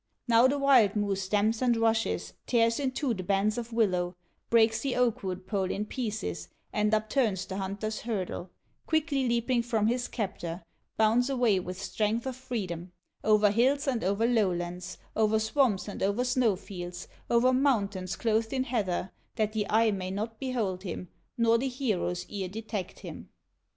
[0.27, 4.15] Now the wild moose stamps and rushes, Tears in two the bands of willow,
[4.49, 8.49] Breaks the oak wood pole in pieces, And upturns the hunter's hurdle,
[8.87, 10.63] Quickly leaping from his captor,
[10.97, 12.91] Bounds away with strength of freedom,
[13.23, 18.63] Over hills and over lowlands, Over swamps and over snow fields, Over mountains clothed in
[18.63, 23.29] heather, That the eye may not behold him, Nor the hero's ear detect him.